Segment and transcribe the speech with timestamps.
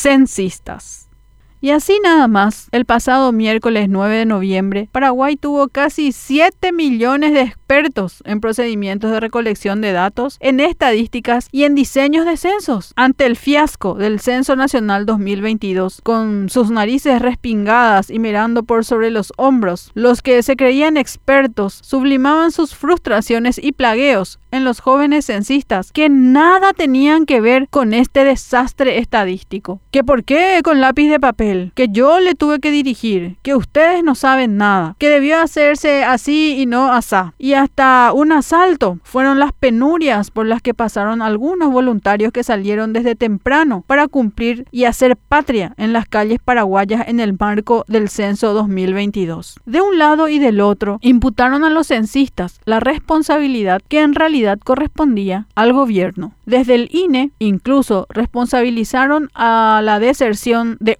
[0.00, 1.09] censistas.
[1.62, 7.34] Y así nada más, el pasado miércoles 9 de noviembre, Paraguay tuvo casi 7 millones
[7.34, 12.94] de expertos en procedimientos de recolección de datos, en estadísticas y en diseños de censos.
[12.96, 19.10] Ante el fiasco del Censo Nacional 2022, con sus narices respingadas y mirando por sobre
[19.10, 25.26] los hombros, los que se creían expertos sublimaban sus frustraciones y plagueos en los jóvenes
[25.26, 29.80] censistas que nada tenían que ver con este desastre estadístico.
[29.90, 31.49] ¿Que por qué con lápiz de papel?
[31.74, 36.56] Que yo le tuve que dirigir, que ustedes no saben nada, que debió hacerse así
[36.58, 37.34] y no asá.
[37.38, 42.92] Y hasta un asalto fueron las penurias por las que pasaron algunos voluntarios que salieron
[42.92, 48.08] desde temprano para cumplir y hacer patria en las calles paraguayas en el marco del
[48.08, 49.56] censo 2022.
[49.66, 54.58] De un lado y del otro, imputaron a los censistas la responsabilidad que en realidad
[54.62, 56.32] correspondía al gobierno.
[56.46, 60.98] Desde el INE incluso responsabilizaron a la deserción de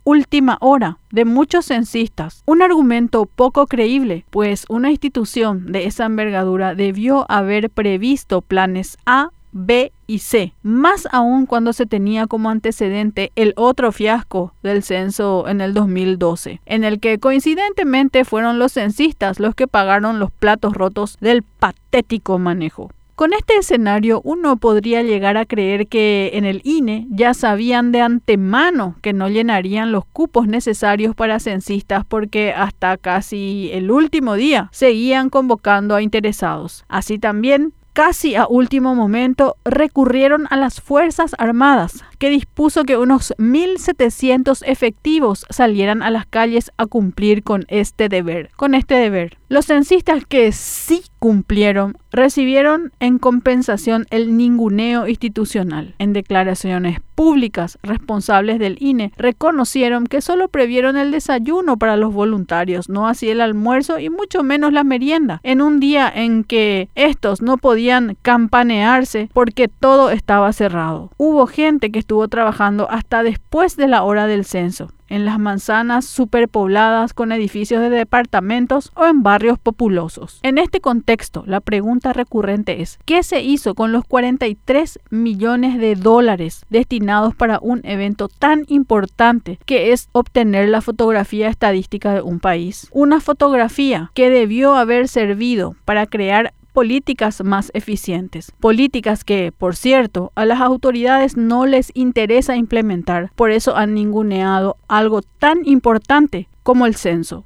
[0.60, 2.42] hora de muchos censistas.
[2.46, 9.30] Un argumento poco creíble, pues una institución de esa envergadura debió haber previsto planes A,
[9.52, 15.48] B y C, más aún cuando se tenía como antecedente el otro fiasco del censo
[15.48, 20.74] en el 2012, en el que coincidentemente fueron los censistas los que pagaron los platos
[20.74, 22.90] rotos del patético manejo.
[23.20, 28.00] Con este escenario uno podría llegar a creer que en el INE ya sabían de
[28.00, 34.70] antemano que no llenarían los cupos necesarios para censistas porque hasta casi el último día
[34.72, 36.86] seguían convocando a interesados.
[36.88, 43.34] Así también casi a último momento recurrieron a las Fuerzas Armadas, que dispuso que unos
[43.38, 48.50] 1.700 efectivos salieran a las calles a cumplir con este deber.
[48.56, 49.38] Con este deber.
[49.48, 55.94] Los censistas que sí cumplieron recibieron en compensación el ninguneo institucional.
[55.98, 62.88] En declaraciones públicas, responsables del INE reconocieron que solo previeron el desayuno para los voluntarios,
[62.88, 67.42] no así el almuerzo y mucho menos la merienda, en un día en que estos
[67.42, 71.10] no podían campanearse porque todo estaba cerrado.
[71.18, 76.06] Hubo gente que estuvo trabajando hasta después de la hora del censo en las manzanas
[76.06, 80.40] superpobladas con edificios de departamentos o en barrios populosos.
[80.42, 85.94] En este contexto, la pregunta recurrente es, ¿qué se hizo con los 43 millones de
[85.96, 92.40] dólares destinados para un evento tan importante que es obtener la fotografía estadística de un
[92.40, 92.88] país?
[92.92, 98.52] Una fotografía que debió haber servido para crear políticas más eficientes.
[98.58, 103.32] Políticas que, por cierto, a las autoridades no les interesa implementar.
[103.36, 107.44] Por eso han ninguneado algo tan importante como el censo.